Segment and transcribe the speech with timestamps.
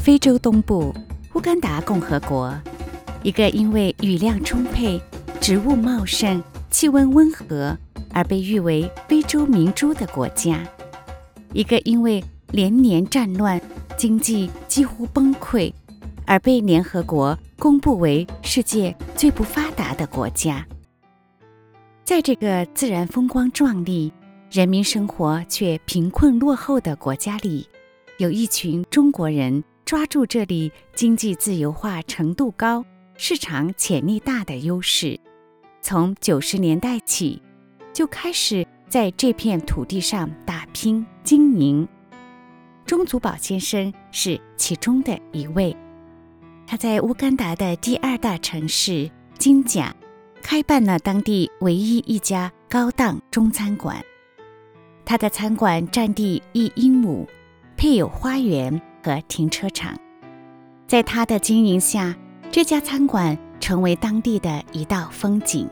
[0.00, 0.94] 非洲东部
[1.34, 2.58] 乌干达共和国，
[3.22, 4.98] 一个因为雨量充沛、
[5.42, 7.76] 植物茂盛、气温温和
[8.10, 10.66] 而被誉为非洲明珠的国家，
[11.52, 13.60] 一个因为连年战乱、
[13.98, 15.70] 经济几乎崩溃
[16.24, 20.66] 而被联合国公布为世界最不发达的国家。
[22.04, 24.10] 在这个自然风光壮丽、
[24.50, 27.68] 人民生活却贫困落后的国家里，
[28.16, 32.84] 有一群中国人抓住这里经济自由化程度高、
[33.16, 35.18] 市场潜力大的优势，
[35.82, 37.42] 从九十年代起
[37.92, 41.88] 就开始在这片土地上打拼经营。
[42.86, 45.76] 钟祖宝先生是其中的一位，
[46.68, 49.92] 他在乌干达的第二大城市金甲。
[50.40, 54.00] 开办了当地唯一一家高档中餐馆，
[55.04, 57.26] 他的餐馆占地一英亩，
[57.76, 59.96] 配有花园和停车场。
[60.86, 62.16] 在他的经营下，
[62.50, 65.68] 这家餐馆成为当地的一道风景。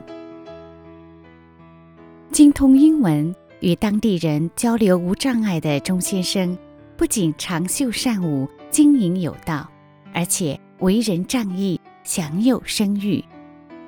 [2.31, 6.57] 精通英文，与当地人交流无障碍的钟先生，
[6.95, 9.69] 不仅长袖善舞、经营有道，
[10.13, 13.23] 而且为人仗义，享有声誉。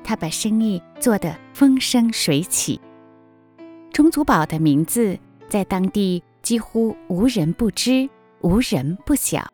[0.04, 2.82] 他把生意做得风生水起。
[3.94, 8.10] 钟祖宝的名字在当地几乎无人不知，
[8.42, 9.48] 无人不晓。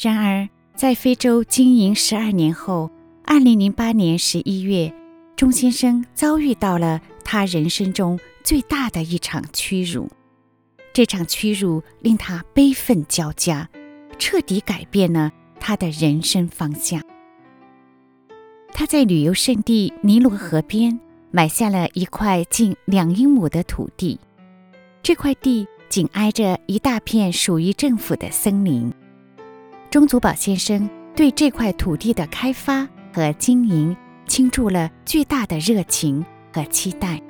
[0.00, 2.90] 然而，在非洲经营十二年后，
[3.24, 4.92] 二零零八年十一月，
[5.36, 10.08] 钟先生遭遇到了他人生中最大的一场屈辱。
[10.92, 13.68] 这场屈辱令他悲愤交加，
[14.18, 17.00] 彻底改变了他的人生方向。
[18.72, 20.98] 他在旅游胜地尼罗河边
[21.30, 24.18] 买下了一块近两英亩的土地，
[25.02, 28.92] 这块地紧挨着一大片属于政府的森林。
[29.90, 37.22] 钟祖宝先生对这块土地的开发和经营倾注了巨大的热情和期待，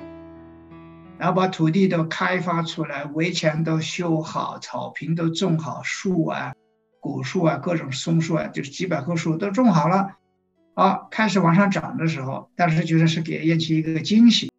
[1.17, 6.53] 然后把土地都开发出来，围墙都修好，草坪都种好，树啊、
[6.99, 10.15] 果树啊、各种松树啊，就是几百棵树都种好了。
[10.73, 14.51] 啊，开始往上涨的时候，当时觉得是给业界一个惊喜。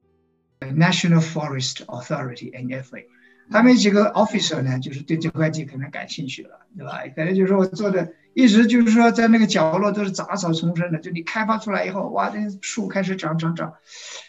[0.60, 3.05] National Forest Authority（NFA）
[3.50, 7.00] 他们几个 officer 呢，就是对这块地可能感兴趣了，对吧？
[7.15, 13.75] 可能就是说我做的一直就是说在那个角落都是杂草丛生的，就你开发出来以后，哇，这树开始长长长，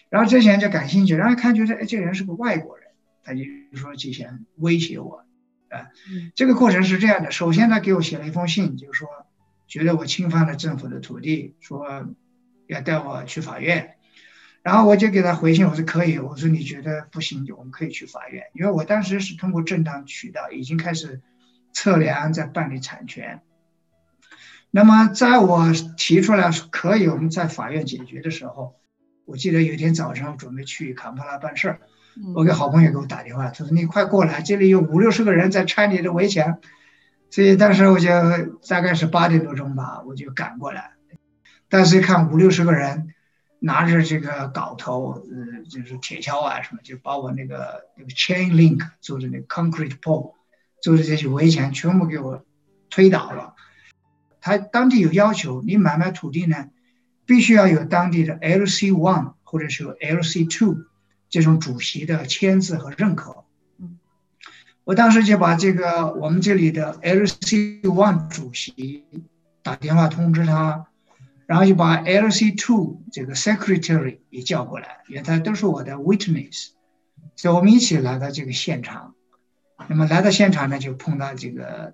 [0.09, 2.87] 然后这些人就感兴趣，然后看觉得哎，这人是个外国人，
[3.23, 3.43] 他就
[3.77, 5.23] 说这些人威胁我，
[5.69, 5.87] 啊，
[6.35, 9.07] 这个过程是这样的，首先他给我写了一封信，就是说。
[9.67, 12.05] 觉得我侵犯了政府的土地，说
[12.67, 13.95] 要带我去法院，
[14.63, 21.21] 然后我就给他回信，我说可以，我说你觉得不行，我们可以去法院，因为我当时是通过正当渠道已经开始
[21.73, 23.41] 测量，在办理产权。
[24.69, 28.75] 那么在我提出来说可以我们在法院解决的时候，
[29.25, 31.79] 我记得有一天早上我准备去坎帕拉办事儿，
[32.35, 36.59] 我给好朋友给我打电话，他说你快过来，这里有五六十个人在拆你的围墙。
[37.29, 38.09] 所以当时我就
[38.67, 40.91] 大概是八点多钟吧，我就赶过来。
[41.69, 43.13] 但是一看五六十个人
[43.63, 50.33] 拿着这个镐头，呃，就是铁锹啊什么，就把我那个那个 chain link 做的那个 concrete pole
[50.81, 52.43] 做的这些围墙全部给我
[52.89, 53.53] 推倒了。
[54.39, 56.69] 他当地有要求，你买卖土地呢，
[57.27, 60.77] 必须要有当地的 LC one 或者是 LC two
[61.29, 63.45] 这种主席的签字和认可。
[64.83, 69.05] 我当时就把这个我们这里的 LC One 主席
[69.61, 70.87] 打电话通知他，
[71.51, 76.69] 然后就把 LC Two 这个 Secretary 也叫过来，因为他都是我的 Witness，
[77.35, 79.15] 所以我们一起来到这个现场。
[79.89, 81.93] 那么来到现场呢，就碰到这个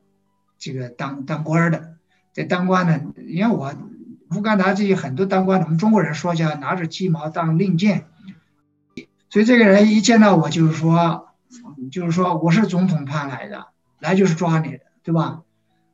[0.60, 1.96] 这个当当官的，
[2.34, 3.74] 这当官的，因为我
[4.30, 8.06] 乌干达这些很多当官的，我们中国人说叫拿着鸡毛当令箭，
[9.32, 11.24] 所以这个人一见到我就是说。
[11.92, 13.68] 就是说我是总统派来的，
[14.00, 15.42] 来就是抓你的，对吧？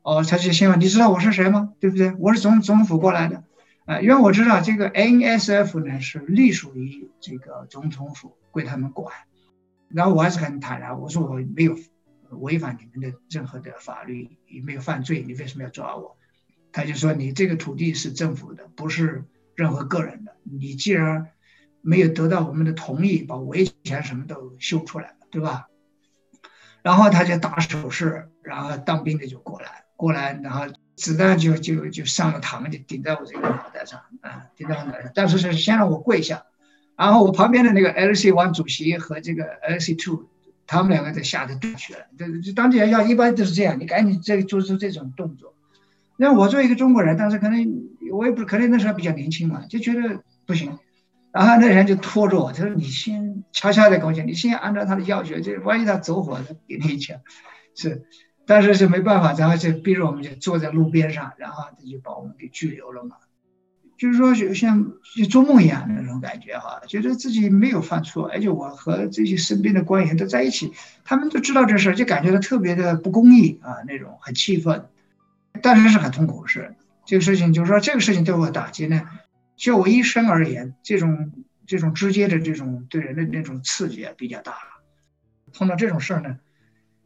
[0.02, 1.70] 哦，他就先问你知道我是谁吗？
[1.80, 2.12] 对不对？
[2.18, 3.44] 我是总总府过来的，
[3.86, 9.14] 呃，因为我知道这个 NSF 呢是隶属于这个总统府，归他们管。
[9.88, 11.76] 然后我还是很坦然，我说我没有
[12.30, 16.16] 违反你们的任何的法律，也没有犯罪，你为什么要抓我？
[16.72, 20.34] 他就说你这个土地是政府的，不是任何个人的。
[20.42, 21.28] 你既然
[21.82, 25.68] 没有得到我们的同意，把围墙什么都修出来了，对吧？
[26.82, 30.66] 然后他就打手势，然后当兵的就过来，过来，然后
[30.96, 35.10] 子弹就就就上了膛，就顶在我这个脑袋上，啊，顶在我脑袋上。
[35.14, 36.44] 但是是先让我跪下，
[36.96, 40.28] 然后我旁边的那个 LC One 主席和这个 LC Two
[40.66, 42.00] 他们两个就吓得断去了。
[42.18, 45.54] 这这当地人要一般都是这样，你赶紧这做出这种动作。
[46.16, 47.66] 那我作为一个中国人，当时可能
[48.12, 50.78] 我也不可能那时候比较年轻嘛，就觉得不行。
[51.32, 57.18] 然后那人就拖着我，他说：“你先悄悄的跟我讲，你先按照他的要求，就万一他走火，他给你一枪。”
[57.74, 58.04] 是，
[58.46, 63.16] 但是是没办法，然后就逼着我们就坐在路边上，然后他就把我们给拘留了嘛。
[63.96, 70.72] 就是说，就像就做梦一样的那种感觉哈，觉得自己没有犯错，而且我和这些身边的官员都在一起，
[71.04, 74.86] 他们都知道这事儿，就感觉到特别的不公义啊，那种很气愤，
[75.62, 76.74] 但是是很痛苦的事。
[77.06, 79.08] 这个事情就是说，这个事情对我打击呢。
[79.56, 81.30] 就我一生而言，这种
[81.64, 84.54] 这种直接的这种对人的那种刺激啊比较大。
[85.52, 86.38] 碰到这种事儿呢，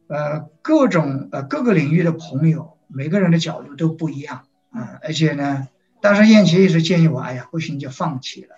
[0.09, 4.99] 呃，各种呃各个领域的朋友，每个人的角度都不一样啊。
[5.01, 5.67] 而且呢，
[6.01, 8.55] 当时燕琪也是建议我，哎呀，不行就放弃了。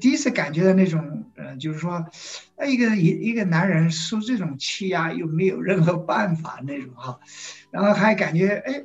[0.00, 2.06] 第一次感觉到那种，呃，就是说，
[2.66, 7.20] 一个一一个男人受这种欺压又没有任何办法那种哈，
[7.70, 8.84] 然后还感觉哎，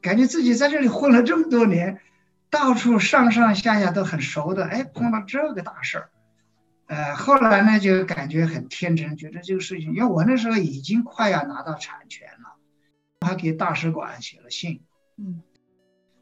[0.00, 2.00] 感觉自己在这里混了这么多年。
[2.50, 6.10] 到处上上下下都很熟的，哎，碰到这个大事儿，
[6.86, 12.56] 呃，后来呢就感觉很天真，觉得这个事情，因为我那时候已经快要拿到产权了，
[13.26, 14.82] 还给大使馆写了信，
[15.16, 15.40] 嗯，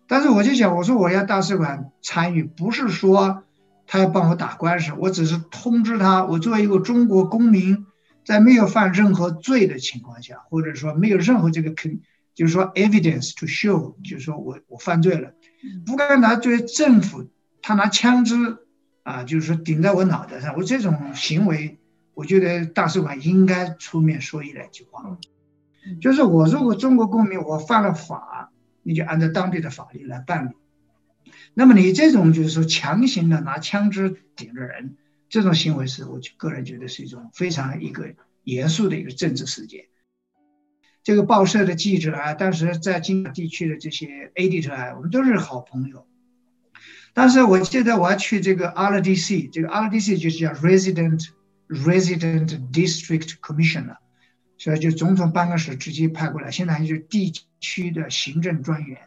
[0.07, 3.43] 但是我就想，我说我要大使馆参与，不是说
[3.87, 7.85] 他要帮我打官司，我只是通知他，我作为一个中国公民，
[8.25, 12.01] 在没有犯任何罪的情况下，或者说没有任何这个肯，
[12.37, 15.33] 就是说 evidence to show，就是说我我犯罪了。
[15.85, 17.29] 不该拿作为政府，
[17.61, 18.59] 他拿枪支
[19.03, 20.55] 啊，就是说顶在我脑袋上。
[20.57, 21.79] 我这种行为，
[22.15, 25.19] 我觉得大使馆应该出面说一两句话。
[26.01, 28.53] 就是我如果中国公民，我犯了法，
[28.83, 31.33] 你就按照当地的法律来办理。
[31.55, 34.97] 那么你这种就是说强行的拿枪支顶着人，
[35.29, 38.15] 这种行为是我个人觉得是一种非常一个
[38.45, 39.87] 严肃的一个政治事件。
[41.03, 46.07] 这个报社的记者啊，当时在金马地区的这些 editor 啊，我们都是好朋友。
[47.15, 51.29] 当时我记得我要去这个 RDC，这个 RDC 就是叫 Resident
[51.69, 53.97] Resident District Commissioner，
[54.59, 56.51] 所以就总统办公室直接派过来。
[56.51, 58.99] 现在就是地区的行政专员，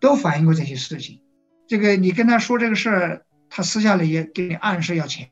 [0.00, 1.20] 都反映过这些事情。
[1.66, 5.30] 这个你跟他说这个事儿，他私下里也给你暗示要钱，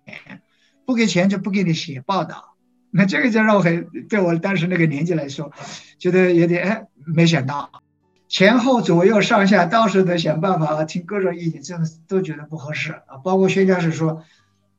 [0.87, 2.57] 不给钱就不给你写报道。
[2.91, 5.53] 那这个就让我很，对我当时那个年纪来说，
[5.99, 7.83] 觉得有点哎，没想到，
[8.29, 13.17] 前后左右上下到处都想办法听各种意见，这样都觉得不合适啊。
[13.25, 14.23] 包括宣教士说，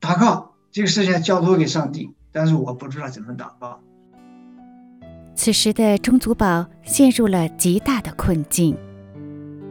[0.00, 3.80] 祷告这个事情交托给上帝，但是我不知道怎么祷告。
[5.34, 8.76] 此时的钟祖宝陷入了极大的困境，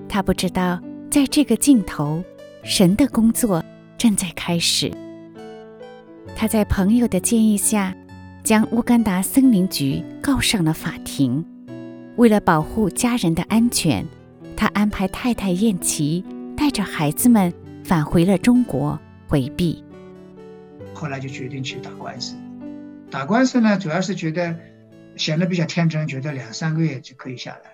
[0.08, 0.80] 他不知道
[1.10, 2.24] 在这个尽头，
[2.64, 3.64] 神的工作
[3.98, 4.92] 正在开始。
[6.36, 7.96] 他在朋友的建议下。
[8.42, 11.46] 将乌干达森林局告上了法庭。
[12.20, 14.06] 为了保护家人的安全，
[14.58, 16.22] 他安排太太燕琪
[16.58, 19.00] 带着孩子们返回了中国
[19.30, 19.82] 回避。
[20.94, 22.36] 后来就决定去打官司。
[23.10, 24.54] 打官司呢，主要是觉得
[25.16, 27.72] 显得比较天真，觉得两三个月就可以下来。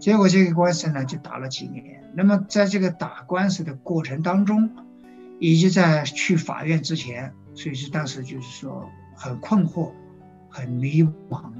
[0.00, 2.02] 结果这个官司呢，就打了几年。
[2.12, 4.68] 那么在这个打官司的过程当中，
[5.38, 8.90] 以及在去法院之前，所以是当时就是说。
[9.18, 9.92] 很困惑，
[10.50, 11.50] 很迷茫，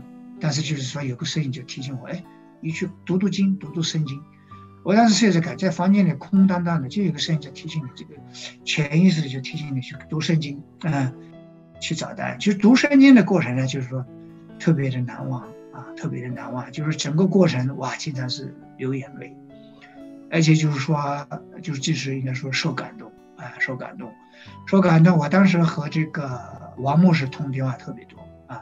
[0.40, 2.22] 但是就是说有个声音就提醒我，哎，
[2.60, 4.22] 你去读读经，读读圣经。
[4.84, 8.14] 我当时试着感，在房间里空荡荡的，就有个声音在提醒你，这个
[8.64, 11.12] 潜意识的就提醒你去读圣经，嗯，
[11.80, 12.38] 去找答案。
[12.38, 14.04] 其实读圣经的过程呢，就是说
[14.58, 19.36] 特别的难忘啊，特别的难忘，就是整个过程哇，经常是流眼泪，
[20.30, 21.26] 而且就是说，
[21.62, 24.12] 就是即使应该说受感动啊，受感动，
[24.66, 25.18] 受感动。
[25.18, 26.54] 我当时和这个。
[26.78, 28.60] 王牧师通电话特别多啊，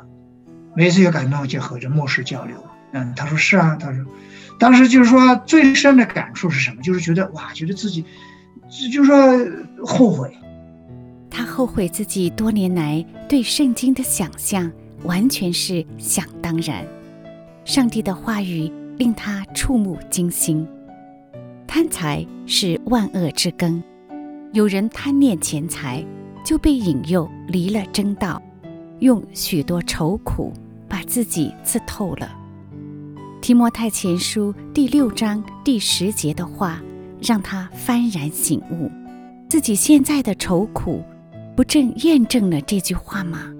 [0.75, 2.57] 每次有感动就和这牧师交流。
[2.93, 4.05] 嗯，他说是啊，他说，
[4.59, 6.83] 当时就是说最深的感触是什么？
[6.83, 8.05] 就是觉得哇，觉得自己，
[8.93, 10.37] 就是说后悔。
[11.31, 14.71] 他后悔自己多年来对圣经的想象
[15.03, 16.87] 完全是想当然，
[17.65, 20.67] 上帝的话语令他触目惊心。
[21.67, 23.83] 贪财是万恶之根，
[24.53, 26.05] 有人贪恋钱财。
[26.45, 28.39] 就被引诱离了真道，
[28.99, 30.53] 用许多愁苦
[30.95, 32.33] 把自己刺透了。
[33.43, 36.81] 提摩太前书第六章第十节的话，
[37.21, 38.89] 让他幡然醒悟，
[39.51, 41.03] 自己现在的愁苦，
[41.57, 43.53] 不正验证了这句话吗？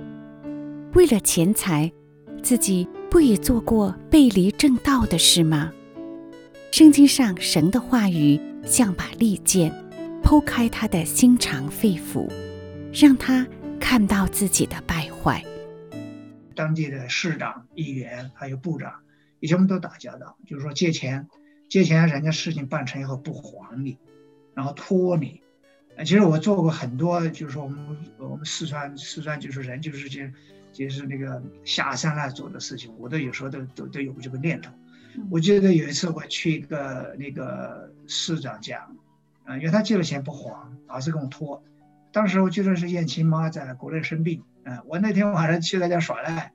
[0.93, 1.93] 为了钱财，
[2.41, 5.73] 自己不也做过背离正道的事吗？
[6.71, 9.75] 圣经上神的话语像把利剑，
[10.23, 12.31] 剖开他的心肠肺腑。
[12.93, 13.45] 让他
[13.81, 15.45] 看到自己的败坏。
[16.55, 19.01] 当地的市长、议员还有部长，
[19.41, 21.29] 以前我们都打交道，就是说借钱，
[21.69, 23.99] 借钱人家事情办成以后不还你，
[24.55, 25.43] 然后拖你。
[25.99, 30.33] 其实我做过很多，就是说我们我们四川四川就是人就是这，
[30.73, 34.73] 就是那个下三滥做的事情，我都有时候都都都有这个念头。
[35.31, 38.89] 我记得有一次我去一个那个市长家，
[39.45, 41.63] 啊，因为他借了钱不还，老是跟我拖。
[42.11, 46.53] 当时我记得是燕青妈在国内生病，啊，我那天晚上去他家耍赖，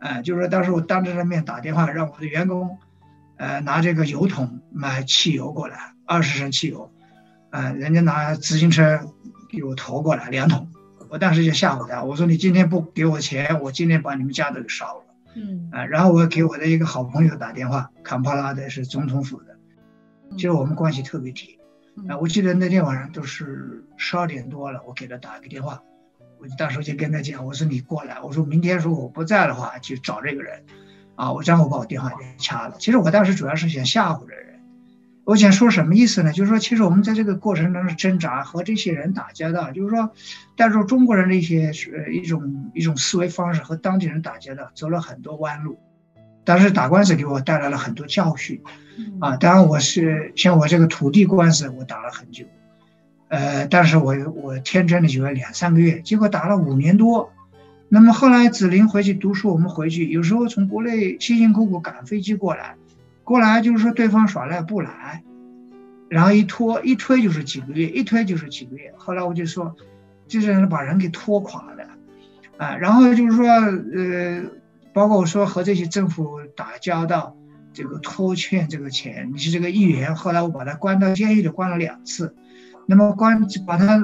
[0.00, 2.78] 啊，就是说当时我当着他面打电话让我的员工，
[3.36, 6.90] 呃，拿这个油桶买汽油过来，二十升汽油。
[7.50, 9.00] 啊，人家拿自行车
[9.50, 10.68] 给我驮过来两桶，
[11.10, 15.04] 我当时就吓唬他，我说你今天不给我钱，我今天把你们家都给烧了。
[15.34, 19.58] 嗯，啊，然后我给我的一个好朋友打电话，坎帕拉的是总统府的，
[20.30, 21.58] 其实我们关系特别铁。
[22.08, 25.82] 啊，我记得那天晚上都是十二点多了，我给他打个电话，
[26.42, 30.64] 我当时就跟他讲，我说你过来，我说明天如果我不在的话，就找这个人，
[31.14, 32.74] 啊，我然后我把我电话给掐了。
[32.80, 34.60] 其实我当时主要是想吓唬这人。
[35.24, 36.32] 我想说什么意思呢？
[36.32, 40.10] 就是说，其实我们在这个过程当中挣扎，和这些人打交道，就是说，
[40.56, 45.78] 带入中国人的一些呃一种一种思维方式和当地人打交道，走了很多弯路。
[46.44, 48.60] 但是打官司给我带来了很多教训，
[49.20, 52.44] 啊，当然我是像我这个土地官司，我打了很久，
[53.32, 57.32] 呃，但是我我天真的以为两三个月，结果打了五年多。
[57.88, 62.76] 那么后来子林回去读书，我们回去有时候从国内辛辛苦苦赶飞机过来。
[63.24, 65.22] 过来就是说对方耍赖不来，
[66.10, 68.92] 然后一拖一推就是几个月，一推就是几个月。
[68.98, 69.74] 后来我就说，
[70.28, 71.86] 这些人把人给拖垮了，
[72.58, 74.42] 啊，然后就是说，呃，
[74.92, 77.34] 包括我说和这些政府打交道，
[77.72, 82.34] 这个拖欠这个钱，你是这个议员，后来我把他关到监狱里关了两次，
[82.86, 84.02] 那么关把他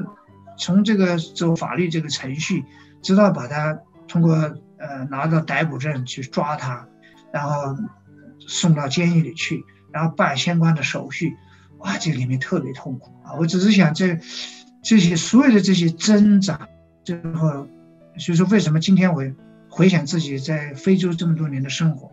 [0.56, 2.64] 从这个走法律这个程序，
[3.02, 6.86] 直到把他通过呃拿到逮捕证去抓他，
[7.32, 7.76] 然后。
[8.50, 11.36] 送到监狱里去，然后办相关的手续，
[11.78, 13.34] 哇，这里面特别痛苦啊！
[13.38, 14.18] 我只是想这
[14.80, 16.66] 这些所有的这些挣扎，
[17.04, 17.68] 最后，
[18.16, 19.22] 所以说为什么今天我
[19.68, 22.10] 回想自己在非洲这么多年的生活，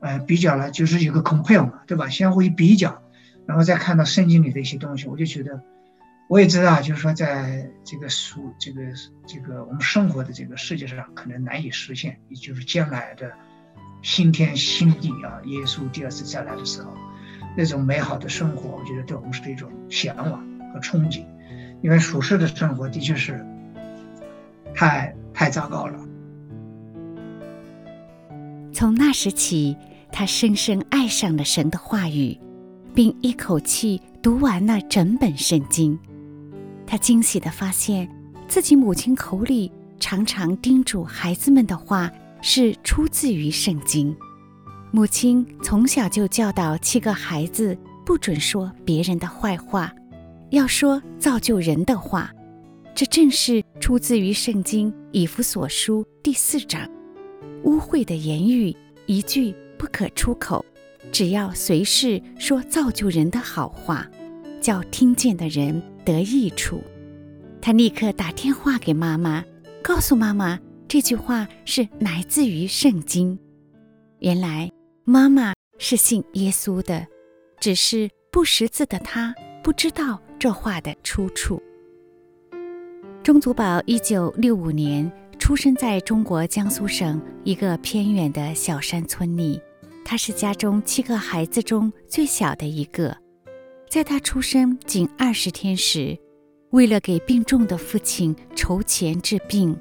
[0.00, 2.08] 呃，比较了就是有个 compare 嘛，对吧？
[2.08, 3.02] 相互一比较，
[3.44, 5.60] 然后再看到圣经里的一些东西，我就觉得，
[6.28, 8.82] 我也知道，就是说在这个属这个
[9.26, 13.32] 这个我们生活的这个世界上，可能难以实现，也就是将来的。
[14.00, 15.42] 新天新地啊！
[15.46, 16.94] 耶稣第二次再来的时候，
[17.56, 20.40] 那种美好的生活，我觉得对我们是一种向往
[20.72, 21.24] 和憧憬。
[21.82, 23.44] 因为属世的生活的确是
[24.72, 25.98] 太太糟糕了。
[28.72, 29.76] 从那时起，
[30.12, 32.38] 他深深爱上了神的话语，
[32.94, 35.98] 并一口气读完了整本圣经。
[36.88, 38.08] 他惊喜地发现，
[38.48, 42.10] 自己母亲口里常常叮嘱孩子们的话。
[42.40, 44.16] 是出自于圣经。
[44.92, 47.76] 母亲从小就教导七个孩子
[48.06, 49.92] 不准说别人的坏话，
[50.50, 52.30] 要说造就人的话。
[52.94, 56.88] 这正是出自于圣经以弗所书第四章。
[57.64, 58.72] 污秽的言语
[59.06, 60.64] 一句不可出口，
[61.10, 64.08] 只要随时说造就人的好话，
[64.60, 66.82] 叫听见的人得益处。
[67.60, 69.44] 他立刻打电话给妈妈，
[69.82, 70.58] 告诉妈妈。
[70.88, 73.38] 这句话是来自于圣经。
[74.20, 74.70] 原来
[75.04, 77.06] 妈妈是信耶稣的，
[77.60, 81.62] 只是不识字的他不知道这话的出处。
[83.22, 89.60] 钟祖宝一九六五年出生在中国江苏省一个偏远的小山村里，
[90.06, 93.14] 他是家中七个孩子中最小的一个。
[93.88, 96.16] 在他出生仅二十天时，
[96.70, 99.74] 为了给病重的父亲筹钱治病。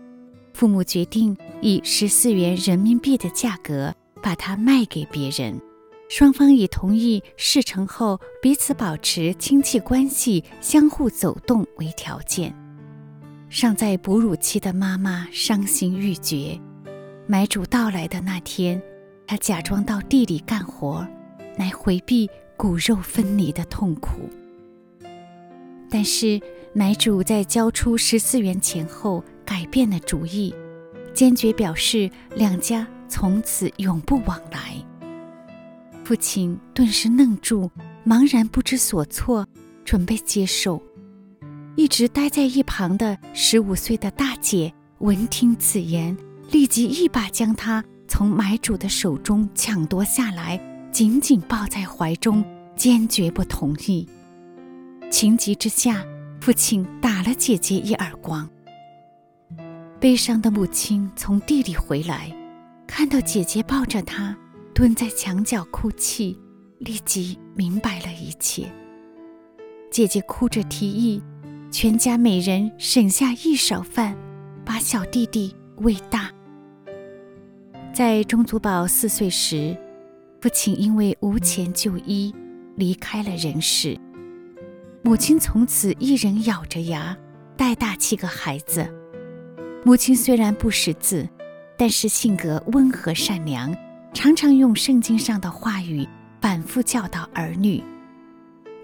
[0.54, 5.60] 父母决定以十四元人民币的价格把它卖给别人，
[6.10, 12.56] 双方以同意事成后彼此保持亲戚关系、相互走动为条件。
[13.50, 16.58] 尚在哺乳期的妈妈伤心欲绝。
[17.28, 18.82] 买主到来的那天，
[19.28, 21.06] 她假装到地里干活，
[21.58, 24.30] 来回避骨肉分离的痛苦。
[25.90, 26.42] 但是
[26.74, 30.54] 买主在交出十四元钱后，改变了主意，
[31.14, 34.74] 坚决表示两家从此永不往来。
[36.04, 37.72] 父亲顿时愣住，
[38.06, 39.48] 茫然不知所措，
[39.86, 40.82] 准备接受。
[41.76, 46.18] 一直待在一旁的十五岁的大姐闻听此言，
[46.52, 50.60] 立即一把将他从买主的手中抢夺下来，
[50.91, 52.44] 紧紧抱在怀中，
[52.75, 54.08] 坚决不同意。
[55.12, 56.03] 情急之下，
[56.41, 58.50] 父亲打了姐姐一耳光。
[60.00, 62.32] 悲伤的母亲从地里回来，
[62.86, 64.36] 看到姐姐抱着他
[64.74, 66.39] 蹲在墙角哭泣，
[66.79, 68.72] 立即明白了一切。
[69.89, 71.22] 姐姐哭着提议，
[71.72, 74.15] 全家每人省下一勺饭，
[74.65, 76.29] 把小弟弟喂大。
[77.94, 79.75] 在钟祖宝四岁时，
[80.39, 82.34] 父亲因为无钱就医，
[82.75, 83.98] 离开了人世。
[85.01, 87.17] 母亲从此一人咬着牙
[87.56, 88.88] 带大七个孩子。
[89.84, 91.27] 母亲虽然不识字，
[91.77, 93.75] 但是性格温和善良，
[94.13, 96.08] 常常用圣经上的话语
[96.39, 97.84] 反复教导儿女。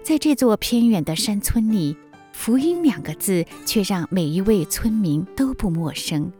[0.02, 1.96] 在这座偏远的山村里
[2.32, 6.32] ，“福音”两个字却让每一位村民都不陌生。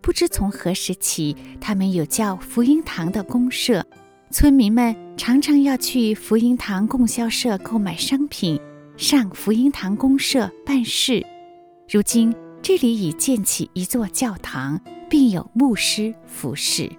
[0.00, 3.86] 不知从何时起，他们有叫福音堂的公社，
[4.32, 8.58] 村民们常常要去福音堂供销社购买商品，
[8.96, 11.22] 上福音堂公社办事。
[11.86, 16.90] 如今这里已建起一座教堂，并有牧师服侍。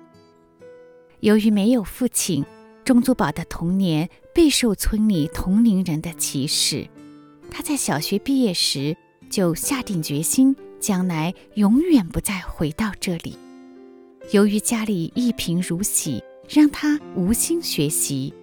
[1.21, 2.45] 由于没有父亲，
[2.85, 6.87] 钟祖宝的童年备受村里同龄人的歧视。
[7.49, 8.95] 他在小学毕业时
[9.27, 10.55] 就下定决心。
[10.83, 13.37] 将来永远不再回到这里。
[14.31, 18.33] 由于家里一贫如洗，让他无心学习。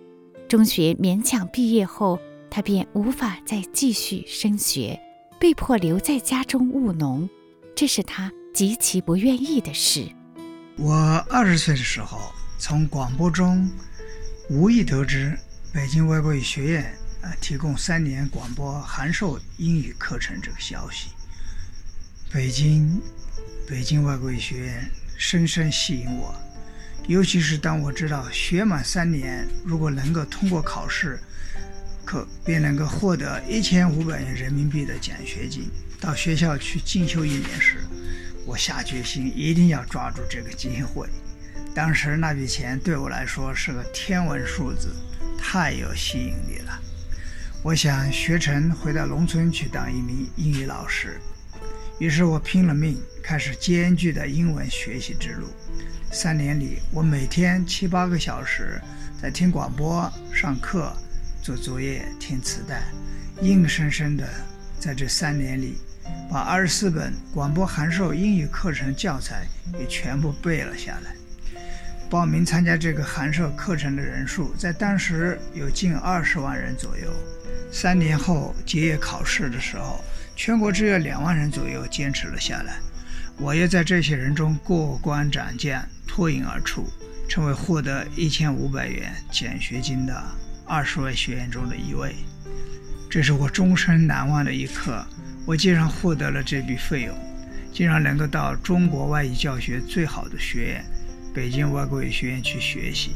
[0.48, 2.18] 中学勉强毕业后，
[2.50, 5.00] 他便无法再继续升学，
[5.38, 7.28] 被迫留在家中务农。
[7.76, 10.08] 这是他极其不愿意的事。
[10.76, 10.94] 我
[11.28, 12.18] 二十岁的时候，
[12.58, 13.70] 从广播中
[14.48, 15.38] 无意得知
[15.72, 16.82] 北京外国语学院
[17.22, 21.10] 啊提供三年广播函授英语课程这个消息。
[22.32, 23.00] 北京，
[23.68, 26.34] 北京外国语学院深深吸引我，
[27.10, 31.18] 尤其是当我知道学满三年，如果能够通过考试，
[32.04, 35.68] 可便能够获得一千五百元人民币的奖学金，
[36.00, 37.78] 到学校去进修一年时，
[38.46, 41.08] 我下决心一定要抓住这个机会。
[41.74, 44.94] 当时那笔钱对我来说是个天文数字，
[45.36, 46.80] 太有吸引力了。
[47.64, 51.20] 我想学成回到农村去当一名英语老师。
[52.00, 55.48] 于是我拼了命，开始艰巨的英文学习之路。
[56.10, 58.80] 三年里，我每天七八个小时
[59.20, 60.90] 在听广播、上课、
[61.42, 62.84] 做作业、听磁带，
[63.42, 64.26] 硬生生的
[64.78, 65.76] 在这三年里，
[66.30, 69.44] 把二十四本广播函授英语课程教材
[69.78, 71.14] 也全部背了下来。
[72.08, 77.12] 报名参加这个函授课程的人数在当时有近二十万人左右。
[77.70, 80.02] 三年后结业考试的时候，
[80.40, 82.78] 全国只有两万人左右坚持了下来，
[83.36, 86.88] 我也在这些人中过关斩将，脱颖而出，
[87.28, 90.18] 成为获得一千五百元奖学金的
[90.66, 92.14] 二十位学员中的一位。
[93.10, 95.04] 这是我终身难忘的一刻。
[95.44, 97.14] 我竟然获得了这笔费用，
[97.70, 100.84] 竟然能够到中国外语教学最好的学院——
[101.34, 103.10] 北京外国语学院去学习。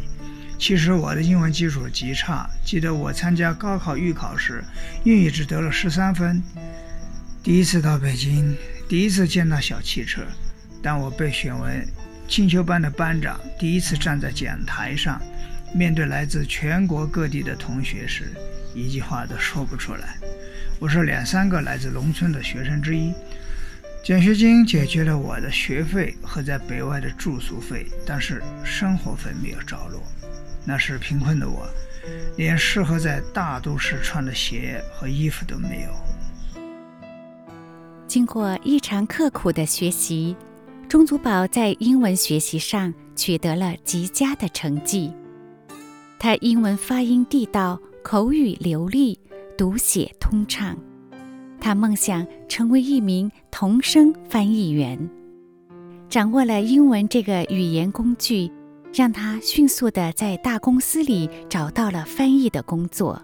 [0.58, 4.62] 其实我的英文基础极差，记得我参加高考预考时，
[5.04, 6.42] 英语只得了十三分。
[7.44, 8.56] 第一次到北京，
[8.88, 10.22] 第一次见到小汽车，
[10.82, 11.86] 当我被选为
[12.26, 15.20] 进修班的班长，第一次站在讲台上，
[15.74, 18.32] 面对来自全国各地的同学时，
[18.74, 20.16] 一句话都说不出来。
[20.78, 23.12] 我是两三个来自农村的学生之一，
[24.02, 30.02] 奖学金解决了我的学费和在北外的住宿费，但是生活费没有着落。
[30.64, 31.68] 那时贫困的我，
[32.38, 35.90] 连适合在大都市穿的鞋和衣服都没有。
[38.06, 40.36] 经过异常刻苦的学习，
[40.88, 45.12] 钟祖宝在英文学习上取得了极佳的成绩。
[46.18, 49.18] 他英文发音地道，口语流利，
[49.58, 50.76] 读写通畅。
[51.60, 55.10] 他梦想成为一名同声翻译员。
[56.08, 58.50] 掌握了英文这个语言工具，
[58.92, 63.20] 让他迅速地在大公司里找到了翻译的工作。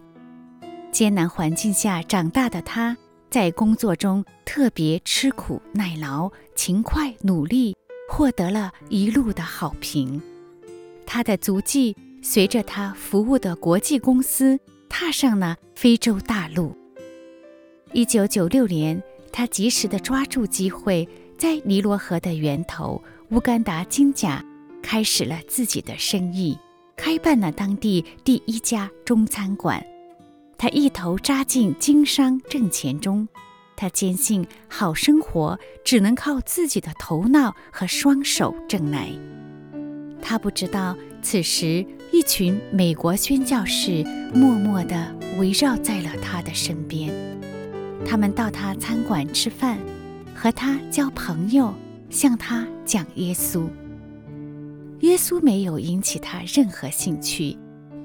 [0.90, 2.96] 艰难环境下长大的他。
[3.30, 7.76] 在工作中特别吃苦耐劳、勤快努力，
[8.08, 10.20] 获得了一路的好评。
[11.06, 16.76] 他的足迹随着他服务的国际公司踏上了非洲大陆。
[17.92, 24.44] 一九九六年，他及时地抓住机会，在尼罗河的源头乌干达金甲
[24.82, 26.58] 开始了自己的生意，
[26.96, 29.80] 开办了当地第一家中餐馆。
[30.60, 33.26] 他一头扎进经商挣钱中，
[33.76, 39.08] 他坚信好生活只能靠自己的头脑和双手挣来。
[40.20, 47.10] 他不知道，此时一群美国宣教士默默地围绕在了他的身边，
[48.04, 49.78] 他们到他餐馆吃饭，
[50.34, 51.72] 和他交朋友，
[52.10, 53.66] 向他讲耶稣。
[54.98, 57.56] 耶稣没有引起他任何兴趣，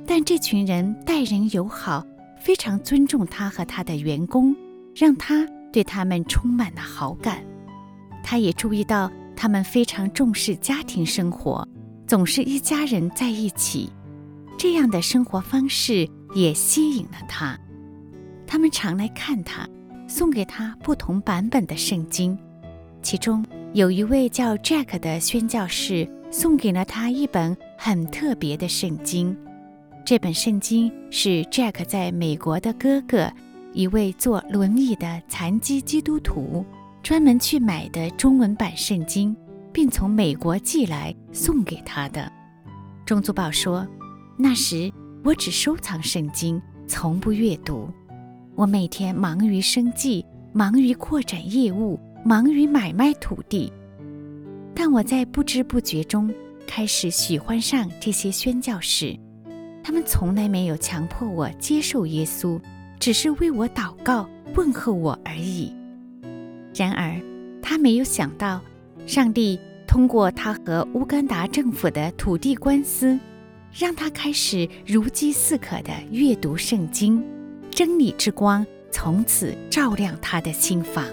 [0.07, 2.07] 但这群人待人友好，
[2.45, 4.55] 非常尊重他和他的员工，
[4.95, 7.43] 让他对他们充满了好感。
[8.23, 11.67] 他也注意到他们非常重视家庭生活，
[12.05, 13.89] 总是一家人在一起，
[14.59, 17.57] 这样的生活方式也吸引了他。
[18.45, 19.67] 他们常来看他，
[20.07, 22.37] 送给他不同版本的圣经，
[23.01, 29.35] 其中有一位叫 Jack 的宣教士送给了他一本很特别的圣经。
[30.05, 33.27] 这本圣经是 Jack 在美国的哥哥，
[33.73, 36.63] 一位坐轮椅的残疾基督徒。
[37.01, 39.35] 专门去买的中文版圣经，
[39.73, 42.31] 并从美国寄来送给他的。
[43.03, 43.87] 钟祖宝说
[44.37, 44.91] ：“那时
[45.23, 47.89] 我只收藏圣经，从不阅读。
[48.53, 53.73] 我每天忙于生计，忙于扩展业务，忙于买卖土地。
[54.75, 56.31] 但我在不知不觉中
[56.67, 59.17] 开始喜欢上这些宣教士。
[59.85, 62.59] 他们从来没有强迫我接受耶稣，
[62.99, 65.71] 只是为我祷告、问候我而已。”
[66.73, 67.21] 然而，
[67.61, 68.59] 他没有想到，
[69.05, 73.19] 上帝通过他和乌干达政府的土地官司，
[73.71, 77.23] 让他开始如饥似渴地阅读圣经，
[77.69, 81.05] 真理之光从此照亮他的心房。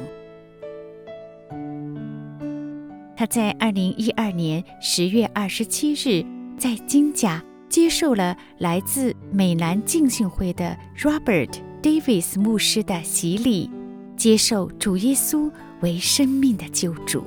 [3.14, 6.24] 他在二零一二年十月二十七日
[6.56, 11.48] 在金甲接受了来自美南浸信会的 Robert
[11.82, 13.70] Davis 牧师的洗礼。
[14.14, 17.24] 接受主耶稣为生命的救主，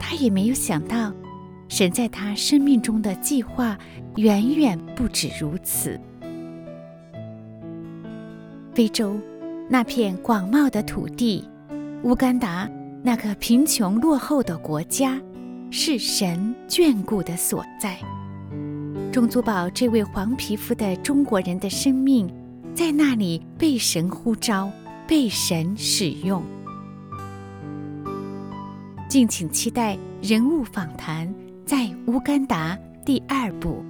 [0.00, 1.12] 他也没有想到，
[1.68, 3.78] 神在他生命中的计划
[4.16, 6.00] 远远不止如此。
[8.74, 9.20] 非洲
[9.68, 11.46] 那片广袤的土地，
[12.04, 12.68] 乌干达
[13.02, 15.20] 那个贫穷落后的国家，
[15.74, 17.98] 是神眷顾的所在。
[19.10, 22.30] 钟祖宝这位黄皮肤的中国人的生命。
[22.74, 24.70] 在那里被神呼召，
[25.06, 26.42] 被神使用。
[29.08, 31.32] 敬请期待人物访谈，
[31.66, 33.84] 在乌干达第二部。